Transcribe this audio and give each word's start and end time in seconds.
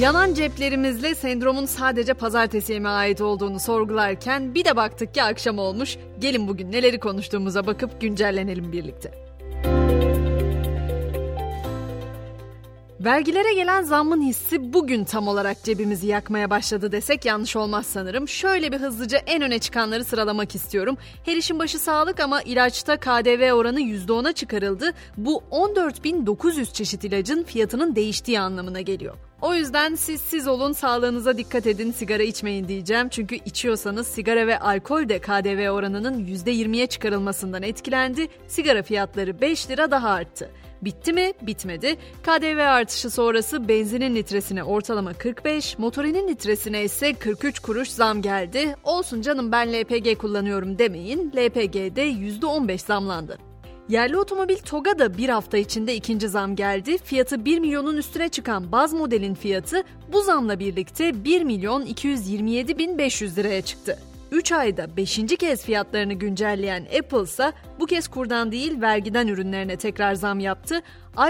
Yanan 0.00 0.34
ceplerimizle 0.34 1.14
sendromun 1.14 1.64
sadece 1.66 2.14
pazartesiye 2.14 2.78
mi 2.80 2.88
ait 2.88 3.20
olduğunu 3.20 3.60
sorgularken 3.60 4.54
bir 4.54 4.64
de 4.64 4.76
baktık 4.76 5.14
ki 5.14 5.22
akşam 5.22 5.58
olmuş. 5.58 5.96
Gelin 6.18 6.48
bugün 6.48 6.72
neleri 6.72 7.00
konuştuğumuza 7.00 7.66
bakıp 7.66 8.00
güncellenelim 8.00 8.72
birlikte. 8.72 9.12
Vergilere 13.00 13.54
gelen 13.54 13.82
zammın 13.82 14.22
hissi 14.22 14.72
bugün 14.72 15.04
tam 15.04 15.28
olarak 15.28 15.64
cebimizi 15.64 16.06
yakmaya 16.06 16.50
başladı 16.50 16.92
desek 16.92 17.24
yanlış 17.24 17.56
olmaz 17.56 17.86
sanırım. 17.86 18.28
Şöyle 18.28 18.72
bir 18.72 18.78
hızlıca 18.78 19.18
en 19.18 19.42
öne 19.42 19.58
çıkanları 19.58 20.04
sıralamak 20.04 20.54
istiyorum. 20.54 20.96
Her 21.24 21.36
işin 21.36 21.58
başı 21.58 21.78
sağlık 21.78 22.20
ama 22.20 22.42
ilaçta 22.42 22.96
KDV 22.96 23.52
oranı 23.52 23.80
%10'a 23.80 24.32
çıkarıldı. 24.32 24.92
Bu 25.16 25.42
14.900 25.50 26.72
çeşit 26.72 27.04
ilacın 27.04 27.42
fiyatının 27.42 27.96
değiştiği 27.96 28.40
anlamına 28.40 28.80
geliyor. 28.80 29.27
O 29.42 29.54
yüzden 29.54 29.94
siz 29.94 30.20
siz 30.20 30.48
olun, 30.48 30.72
sağlığınıza 30.72 31.38
dikkat 31.38 31.66
edin, 31.66 31.92
sigara 31.92 32.22
içmeyin 32.22 32.68
diyeceğim. 32.68 33.08
Çünkü 33.08 33.34
içiyorsanız 33.34 34.06
sigara 34.06 34.46
ve 34.46 34.58
alkol 34.58 35.08
de 35.08 35.18
KDV 35.18 35.70
oranının 35.70 36.26
%20'ye 36.26 36.86
çıkarılmasından 36.86 37.62
etkilendi. 37.62 38.28
Sigara 38.48 38.82
fiyatları 38.82 39.40
5 39.40 39.70
lira 39.70 39.90
daha 39.90 40.10
arttı. 40.10 40.50
Bitti 40.82 41.12
mi? 41.12 41.32
Bitmedi. 41.42 41.96
KDV 42.22 42.58
artışı 42.58 43.10
sonrası 43.10 43.68
benzinin 43.68 44.14
litresine 44.14 44.64
ortalama 44.64 45.12
45, 45.12 45.78
motorinin 45.78 46.28
litresine 46.28 46.84
ise 46.84 47.14
43 47.14 47.58
kuruş 47.58 47.88
zam 47.88 48.22
geldi. 48.22 48.74
Olsun 48.84 49.22
canım 49.22 49.52
ben 49.52 49.72
LPG 49.72 50.18
kullanıyorum 50.18 50.78
demeyin. 50.78 51.32
LPG'de 51.36 52.10
%15 52.10 52.78
zamlandı. 52.78 53.47
Yerli 53.88 54.16
otomobil 54.16 54.56
TOG'a 54.56 54.98
da 54.98 55.18
bir 55.18 55.28
hafta 55.28 55.58
içinde 55.58 55.94
ikinci 55.94 56.28
zam 56.28 56.56
geldi. 56.56 56.98
Fiyatı 56.98 57.44
1 57.44 57.58
milyonun 57.58 57.96
üstüne 57.96 58.28
çıkan 58.28 58.72
baz 58.72 58.92
modelin 58.92 59.34
fiyatı 59.34 59.82
bu 60.12 60.22
zamla 60.22 60.58
birlikte 60.58 61.24
1 61.24 61.42
milyon 61.42 61.82
227 61.82 62.78
bin 62.78 62.98
500 62.98 63.38
liraya 63.38 63.62
çıktı. 63.62 63.98
3 64.32 64.52
ayda 64.52 64.96
5. 64.96 65.20
kez 65.38 65.64
fiyatlarını 65.64 66.12
güncelleyen 66.12 66.86
Apple 66.98 67.22
ise 67.22 67.52
bu 67.80 67.86
kez 67.86 68.08
kurdan 68.08 68.52
değil 68.52 68.80
vergiden 68.80 69.28
ürünlerine 69.28 69.76
tekrar 69.76 70.14
zam 70.14 70.40
yaptı. 70.40 70.80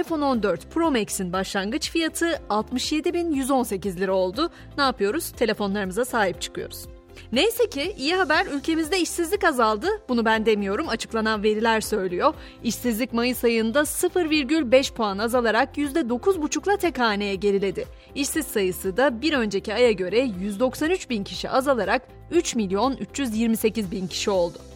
iPhone 0.01 0.25
14 0.25 0.71
Pro 0.71 0.91
Max'in 0.91 1.33
başlangıç 1.33 1.91
fiyatı 1.91 2.27
67.118 2.51 3.97
lira 3.97 4.13
oldu. 4.13 4.51
Ne 4.79 4.83
yapıyoruz? 4.85 5.31
Telefonlarımıza 5.31 6.05
sahip 6.05 6.41
çıkıyoruz. 6.41 6.98
Neyse 7.33 7.69
ki 7.69 7.95
iyi 7.99 8.15
haber 8.15 8.47
ülkemizde 8.47 9.01
işsizlik 9.01 9.45
azaldı. 9.45 9.87
Bunu 10.09 10.25
ben 10.25 10.47
demiyorum 10.47 10.89
açıklanan 10.89 11.43
veriler 11.43 11.81
söylüyor. 11.81 12.35
İşsizlik 12.63 13.13
Mayıs 13.13 13.45
ayında 13.45 13.81
0,5 13.81 14.93
puan 14.93 15.19
azalarak 15.19 15.77
%9,5'la 15.79 16.77
tek 16.77 16.99
haneye 16.99 17.35
geriledi. 17.35 17.87
İşsiz 18.15 18.47
sayısı 18.47 18.97
da 18.97 19.23
bir 19.23 19.33
önceki 19.33 19.75
aya 19.75 19.93
göre 19.93 20.21
193 20.41 21.11
bin 21.11 21.25
kişi 21.25 21.51
azalarak 21.51 22.03
3 22.31 22.55
milyon 22.55 22.97
328 22.97 23.91
bin 23.91 24.07
kişi 24.07 24.31
oldu. 24.31 24.68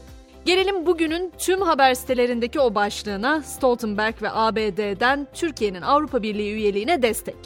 Gelelim 0.45 0.87
bugünün 0.87 1.33
tüm 1.39 1.61
haber 1.61 1.95
sitelerindeki 1.95 2.61
o 2.61 2.75
başlığına 2.75 3.43
Stoltenberg 3.43 4.23
ve 4.23 4.31
ABD'den 4.31 5.29
Türkiye'nin 5.35 5.83
Avrupa 5.83 6.23
Birliği 6.23 6.53
üyeliğine 6.53 7.03
destek. 7.03 7.37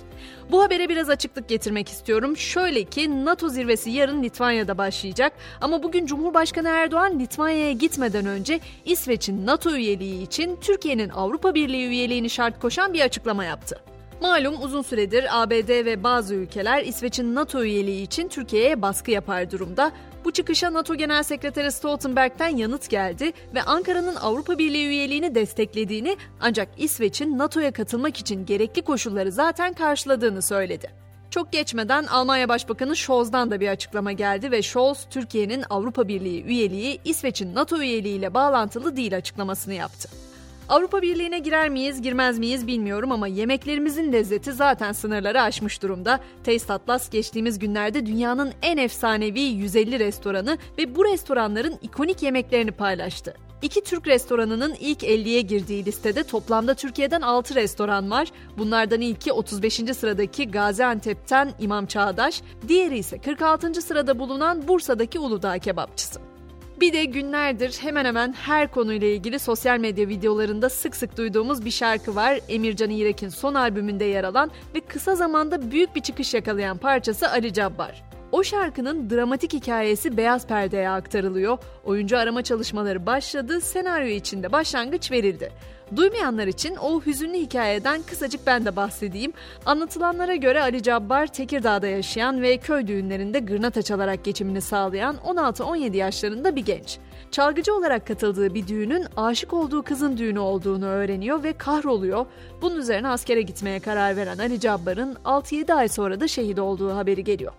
Bu 0.51 0.63
habere 0.63 0.89
biraz 0.89 1.11
açıklık 1.11 1.49
getirmek 1.49 1.89
istiyorum. 1.89 2.37
Şöyle 2.37 2.85
ki 2.85 3.25
NATO 3.25 3.49
zirvesi 3.49 3.91
yarın 3.91 4.23
Litvanya'da 4.23 4.79
başlayacak 4.79 5.33
ama 5.61 5.83
bugün 5.83 6.07
Cumhurbaşkanı 6.07 6.69
Erdoğan 6.69 7.19
Litvanya'ya 7.19 7.73
gitmeden 7.73 8.27
önce 8.27 8.61
İsveç'in 8.85 9.47
NATO 9.47 9.75
üyeliği 9.75 10.23
için 10.23 10.57
Türkiye'nin 10.61 11.09
Avrupa 11.09 11.55
Birliği 11.55 11.87
üyeliğini 11.87 12.31
şart 12.31 12.61
koşan 12.61 12.93
bir 12.93 13.01
açıklama 13.01 13.45
yaptı. 13.45 13.81
Malum 14.21 14.63
uzun 14.63 14.83
süredir 14.83 15.43
ABD 15.43 15.69
ve 15.69 16.03
bazı 16.03 16.35
ülkeler 16.35 16.85
İsveç'in 16.85 17.35
NATO 17.35 17.63
üyeliği 17.63 18.03
için 18.03 18.29
Türkiye'ye 18.29 18.83
baskı 18.83 19.11
yapar 19.11 19.51
durumda. 19.51 19.93
Bu 20.27 20.33
çıkışa 20.33 20.73
NATO 20.73 20.95
Genel 20.95 21.23
Sekreteri 21.23 21.73
Stoltenberg'den 21.73 22.56
yanıt 22.56 22.91
geldi 22.91 23.33
ve 23.55 23.62
Ankara'nın 23.62 24.15
Avrupa 24.17 24.59
Birliği 24.59 24.87
üyeliğini 24.87 25.34
desteklediğini 25.34 26.17
ancak 26.41 26.69
İsveç'in 26.77 27.39
NATO'ya 27.39 27.73
katılmak 27.73 28.17
için 28.17 28.47
gerekli 28.47 28.83
koşulları 28.83 29.33
zaten 29.33 29.73
karşıladığını 29.73 30.43
söyledi. 30.43 30.91
Çok 31.31 31.53
geçmeden 31.53 32.05
Almanya 32.05 32.49
Başbakanı 32.49 32.97
Scholz'dan 32.97 33.50
da 33.50 33.61
bir 33.61 33.69
açıklama 33.69 34.12
geldi 34.12 34.50
ve 34.50 34.62
Scholz, 34.62 35.06
Türkiye'nin 35.11 35.65
Avrupa 35.71 36.09
Birliği 36.09 36.45
üyeliği 36.45 37.00
İsveç'in 37.05 37.55
NATO 37.55 37.81
üyeliğiyle 37.81 38.34
bağlantılı 38.34 38.97
değil 38.97 39.17
açıklamasını 39.17 39.75
yaptı. 39.75 40.25
Avrupa 40.69 41.03
Birliği'ne 41.03 41.38
girer 41.38 41.69
miyiz, 41.69 42.03
girmez 42.03 42.38
miyiz 42.38 42.66
bilmiyorum 42.66 43.12
ama 43.12 43.27
yemeklerimizin 43.27 44.12
lezzeti 44.12 44.53
zaten 44.53 44.93
sınırları 44.93 45.43
aşmış 45.43 45.82
durumda. 45.82 46.21
Taste 46.44 46.72
Atlas 46.72 47.10
geçtiğimiz 47.10 47.59
günlerde 47.59 48.06
dünyanın 48.06 48.53
en 48.62 48.76
efsanevi 48.76 49.41
150 49.41 49.99
restoranı 49.99 50.59
ve 50.78 50.97
bu 50.97 51.05
restoranların 51.05 51.78
ikonik 51.82 52.22
yemeklerini 52.22 52.71
paylaştı. 52.71 53.34
İki 53.62 53.84
Türk 53.84 54.06
restoranının 54.06 54.75
ilk 54.81 55.03
50'ye 55.03 55.41
girdiği 55.41 55.84
listede 55.84 56.22
toplamda 56.25 56.75
Türkiye'den 56.75 57.21
6 57.21 57.55
restoran 57.55 58.10
var. 58.10 58.28
Bunlardan 58.59 59.00
ilki 59.00 59.32
35. 59.32 59.75
sıradaki 59.75 60.50
Gaziantep'ten 60.50 61.53
İmam 61.59 61.87
Çağdaş, 61.87 62.43
diğeri 62.69 62.99
ise 62.99 63.19
46. 63.19 63.82
sırada 63.82 64.19
bulunan 64.19 64.69
Bursa'daki 64.69 65.19
Uludağ 65.19 65.59
Kebapçısı. 65.59 66.36
Bir 66.81 66.92
de 66.92 67.04
günlerdir 67.04 67.78
hemen 67.81 68.04
hemen 68.04 68.32
her 68.32 68.70
konuyla 68.70 69.09
ilgili 69.09 69.38
sosyal 69.38 69.78
medya 69.78 70.09
videolarında 70.09 70.70
sık 70.70 70.97
sık 70.97 71.16
duyduğumuz 71.16 71.64
bir 71.64 71.70
şarkı 71.70 72.14
var. 72.16 72.41
Emircan 72.48 72.91
İrek'in 72.91 73.28
son 73.28 73.54
albümünde 73.54 74.04
yer 74.04 74.25
alan 74.25 74.50
ve 74.75 74.81
kısa 74.81 75.14
zamanda 75.14 75.70
büyük 75.70 75.97
bir 75.97 76.00
çıkış 76.00 76.34
yakalayan 76.34 76.78
parçası 76.78 77.31
Ali 77.31 77.53
Cabbar. 77.53 78.16
O 78.37 78.43
şarkının 78.43 79.11
dramatik 79.11 79.53
hikayesi 79.53 80.17
beyaz 80.17 80.47
perdeye 80.47 80.91
aktarılıyor. 80.91 81.59
Oyuncu 81.85 82.19
arama 82.19 82.43
çalışmaları 82.43 83.07
başladı, 83.07 83.61
senaryo 83.61 84.09
içinde 84.09 84.53
başlangıç 84.53 85.11
verildi. 85.11 85.53
Duymayanlar 85.97 86.47
için 86.47 86.77
o 86.77 87.01
hüzünlü 87.01 87.39
hikayeden 87.39 88.03
kısacık 88.03 88.47
ben 88.47 88.65
de 88.65 88.77
bahsedeyim. 88.77 89.33
Anlatılanlara 89.67 90.35
göre 90.35 90.63
Ali 90.63 90.83
Cabbar 90.83 91.27
Tekirdağ'da 91.27 91.87
yaşayan 91.87 92.43
ve 92.43 92.57
köy 92.57 92.87
düğünlerinde 92.87 93.39
gırnata 93.39 93.83
çalarak 93.83 94.25
geçimini 94.25 94.61
sağlayan 94.61 95.17
16-17 95.17 95.97
yaşlarında 95.97 96.57
bir 96.57 96.65
genç. 96.65 96.99
Çalgıcı 97.31 97.75
olarak 97.75 98.07
katıldığı 98.07 98.55
bir 98.55 98.67
düğünün 98.69 99.07
aşık 99.17 99.53
olduğu 99.53 99.83
kızın 99.83 100.17
düğünü 100.17 100.39
olduğunu 100.39 100.87
öğreniyor 100.87 101.43
ve 101.43 101.53
kahroluyor. 101.53 102.27
Bunun 102.63 102.77
üzerine 102.77 103.09
askere 103.09 103.43
gitmeye 103.43 103.81
karar 103.81 104.17
veren 104.17 104.39
Ali 104.39 104.61
Cabbar'ın 104.61 105.15
6-7 105.15 105.75
ay 105.75 105.89
sonra 105.89 106.21
da 106.21 106.29
şehit 106.29 106.59
olduğu 106.59 106.95
haberi 106.95 107.25
geliyor. 107.25 107.53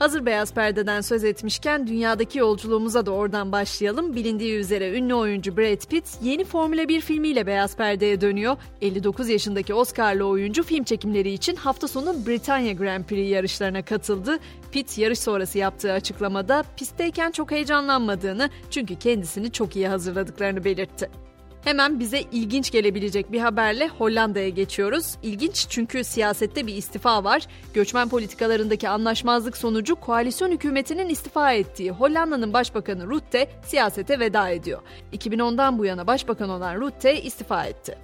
Hazır 0.00 0.26
beyaz 0.26 0.54
perdeden 0.54 1.00
söz 1.00 1.24
etmişken 1.24 1.86
dünyadaki 1.86 2.38
yolculuğumuza 2.38 3.06
da 3.06 3.10
oradan 3.10 3.52
başlayalım. 3.52 4.16
Bilindiği 4.16 4.54
üzere 4.54 4.98
ünlü 4.98 5.14
oyuncu 5.14 5.56
Brad 5.56 5.86
Pitt 5.88 6.04
yeni 6.22 6.44
Formula 6.44 6.88
1 6.88 7.00
filmiyle 7.00 7.46
beyaz 7.46 7.76
perdeye 7.76 8.20
dönüyor. 8.20 8.56
59 8.82 9.28
yaşındaki 9.28 9.74
Oscar'lı 9.74 10.24
oyuncu 10.24 10.62
film 10.62 10.84
çekimleri 10.84 11.30
için 11.30 11.56
hafta 11.56 11.88
sonu 11.88 12.26
Britanya 12.26 12.72
Grand 12.72 13.04
Prix 13.04 13.32
yarışlarına 13.32 13.82
katıldı. 13.84 14.38
Pitt 14.72 14.98
yarış 14.98 15.18
sonrası 15.18 15.58
yaptığı 15.58 15.92
açıklamada 15.92 16.64
pistteyken 16.76 17.30
çok 17.30 17.50
heyecanlanmadığını 17.50 18.50
çünkü 18.70 18.98
kendisini 18.98 19.52
çok 19.52 19.76
iyi 19.76 19.88
hazırladıklarını 19.88 20.64
belirtti. 20.64 21.29
Hemen 21.64 22.00
bize 22.00 22.20
ilginç 22.32 22.70
gelebilecek 22.70 23.32
bir 23.32 23.40
haberle 23.40 23.88
Hollanda'ya 23.88 24.48
geçiyoruz. 24.48 25.16
İlginç 25.22 25.66
çünkü 25.68 26.04
siyasette 26.04 26.66
bir 26.66 26.74
istifa 26.74 27.24
var. 27.24 27.46
Göçmen 27.74 28.08
politikalarındaki 28.08 28.88
anlaşmazlık 28.88 29.56
sonucu 29.56 29.96
koalisyon 29.96 30.50
hükümetinin 30.50 31.08
istifa 31.08 31.52
ettiği 31.52 31.90
Hollanda'nın 31.90 32.52
başbakanı 32.52 33.06
Rutte 33.06 33.50
siyasete 33.66 34.20
veda 34.20 34.48
ediyor. 34.48 34.80
2010'dan 35.12 35.78
bu 35.78 35.84
yana 35.84 36.06
başbakan 36.06 36.50
olan 36.50 36.80
Rutte 36.80 37.22
istifa 37.22 37.64
etti. 37.64 37.98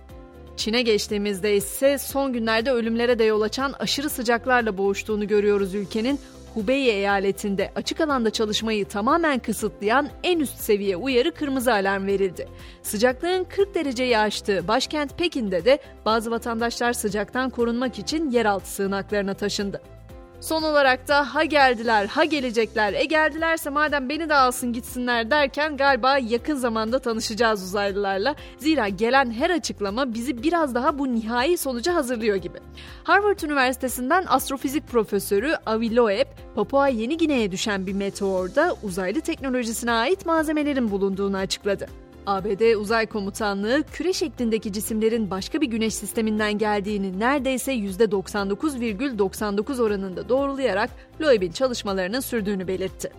Çin'e 0.57 0.83
geçtiğimizde 0.83 1.57
ise 1.57 1.99
son 1.99 2.33
günlerde 2.33 2.73
ölümlere 2.73 3.19
de 3.19 3.25
yol 3.25 3.41
açan 3.41 3.75
aşırı 3.79 4.11
sıcaklarla 4.11 4.79
boğuştuğunu 4.79 5.29
görüyoruz 5.29 5.75
ülkenin. 5.75 6.21
Hubei 6.57 6.89
eyaletinde 6.89 7.73
açık 7.75 8.01
alanda 8.01 8.31
çalışmayı 8.31 8.89
tamamen 8.89 9.39
kısıtlayan 9.39 10.09
en 10.23 10.41
üst 10.41 10.59
seviye 10.59 10.97
uyarı 10.97 11.35
kırmızı 11.35 11.73
alarm 11.73 12.07
verildi. 12.07 12.49
Sıcaklığın 12.83 13.45
40 13.45 13.75
dereceyi 13.75 14.19
aştığı 14.19 14.69
başkent 14.69 15.19
Pekin'de 15.19 15.65
de 15.65 15.79
bazı 16.05 16.31
vatandaşlar 16.31 16.93
sıcaktan 16.93 17.51
korunmak 17.51 17.99
için 17.99 18.31
yeraltı 18.31 18.71
sığınaklarına 18.71 19.35
taşındı. 19.35 19.96
Son 20.41 20.63
olarak 20.63 21.09
da 21.09 21.35
ha 21.35 21.45
geldiler 21.45 22.07
ha 22.07 22.25
gelecekler 22.25 22.93
e 22.93 23.05
geldilerse 23.05 23.71
madem 23.71 24.09
beni 24.09 24.29
de 24.29 24.35
alsın 24.35 24.73
gitsinler 24.73 25.31
derken 25.31 25.77
galiba 25.77 26.19
yakın 26.19 26.55
zamanda 26.55 26.99
tanışacağız 26.99 27.63
uzaylılarla. 27.63 28.35
Zira 28.59 28.89
gelen 28.89 29.31
her 29.31 29.51
açıklama 29.51 30.15
bizi 30.15 30.43
biraz 30.43 30.75
daha 30.75 30.99
bu 30.99 31.15
nihai 31.15 31.57
sonuca 31.57 31.95
hazırlıyor 31.95 32.37
gibi. 32.37 32.59
Harvard 33.05 33.41
Üniversitesi'nden 33.41 34.25
astrofizik 34.29 34.89
profesörü 34.89 35.55
Avi 35.67 35.97
Loeb, 35.97 36.27
Papua 36.55 36.89
Yeni 36.89 37.17
Gine'ye 37.17 37.53
düşen 37.53 37.87
bir 37.87 37.93
meteorda 37.93 38.77
uzaylı 38.83 39.21
teknolojisine 39.21 39.93
ait 39.93 40.27
malzemelerin 40.27 40.91
bulunduğunu 40.91 41.37
açıkladı. 41.37 41.87
ABD 42.27 42.75
Uzay 42.75 43.07
Komutanlığı 43.07 43.83
küre 43.93 44.13
şeklindeki 44.13 44.73
cisimlerin 44.73 45.31
başka 45.31 45.61
bir 45.61 45.67
güneş 45.67 45.95
sisteminden 45.95 46.59
geldiğini 46.59 47.19
neredeyse 47.19 47.75
%99,99 47.75 49.83
oranında 49.83 50.29
doğrulayarak 50.29 50.91
Loeb'in 51.21 51.53
çalışmalarının 51.53 52.21
sürdüğünü 52.21 52.69
belirtti. 52.69 53.13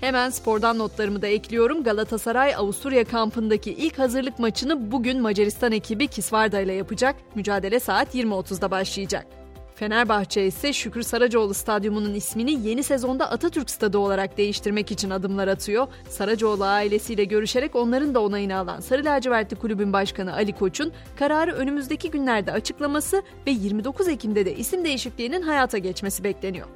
Hemen 0.00 0.30
spordan 0.30 0.78
notlarımı 0.78 1.22
da 1.22 1.26
ekliyorum. 1.26 1.84
Galatasaray 1.84 2.54
Avusturya 2.54 3.04
kampındaki 3.04 3.72
ilk 3.72 3.98
hazırlık 3.98 4.38
maçını 4.38 4.92
bugün 4.92 5.20
Macaristan 5.20 5.72
ekibi 5.72 6.06
Kisvarda 6.06 6.60
ile 6.60 6.72
yapacak. 6.72 7.16
Mücadele 7.34 7.80
saat 7.80 8.14
20.30'da 8.14 8.70
başlayacak. 8.70 9.43
Fenerbahçe 9.74 10.46
ise 10.46 10.72
Şükrü 10.72 11.04
Saracoğlu 11.04 11.54
Stadyumu'nun 11.54 12.14
ismini 12.14 12.68
yeni 12.68 12.82
sezonda 12.82 13.30
Atatürk 13.30 13.70
Stadı 13.70 13.98
olarak 13.98 14.38
değiştirmek 14.38 14.90
için 14.90 15.10
adımlar 15.10 15.48
atıyor. 15.48 15.86
Saracoğlu 16.08 16.64
ailesiyle 16.64 17.24
görüşerek 17.24 17.76
onların 17.76 18.14
da 18.14 18.22
onayını 18.22 18.56
alan 18.56 18.80
Sarı 18.80 19.04
Lacivertli 19.04 19.56
Kulübün 19.56 19.92
Başkanı 19.92 20.34
Ali 20.34 20.52
Koç'un 20.52 20.92
kararı 21.16 21.52
önümüzdeki 21.52 22.10
günlerde 22.10 22.52
açıklaması 22.52 23.22
ve 23.46 23.50
29 23.50 24.08
Ekim'de 24.08 24.46
de 24.46 24.56
isim 24.56 24.84
değişikliğinin 24.84 25.42
hayata 25.42 25.78
geçmesi 25.78 26.24
bekleniyor. 26.24 26.66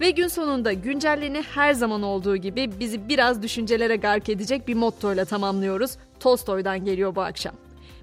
Ve 0.00 0.10
gün 0.10 0.28
sonunda 0.28 0.72
güncelliğini 0.72 1.42
her 1.54 1.72
zaman 1.72 2.02
olduğu 2.02 2.36
gibi 2.36 2.70
bizi 2.80 3.08
biraz 3.08 3.42
düşüncelere 3.42 3.96
gark 3.96 4.28
edecek 4.28 4.68
bir 4.68 4.74
mottoyla 4.74 5.24
tamamlıyoruz. 5.24 5.96
Tolstoy'dan 6.20 6.84
geliyor 6.84 7.14
bu 7.14 7.20
akşam. 7.22 7.54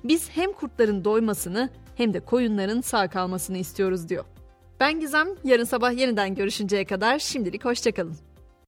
Biz 0.04 0.30
hem 0.30 0.54
kurtların 0.54 1.06
doymasını 1.06 1.70
hem 1.98 2.14
de 2.14 2.20
koyunların 2.20 2.82
sağ 2.82 3.10
kalmasını 3.10 3.58
istiyoruz 3.58 4.10
diyor. 4.10 4.26
Ben 4.80 5.00
Gizem, 5.00 5.28
yarın 5.44 5.64
sabah 5.64 5.98
yeniden 5.98 6.36
görüşünceye 6.36 6.86
kadar 6.86 7.20
şimdilik 7.20 7.66
hoşçakalın. 7.66 8.27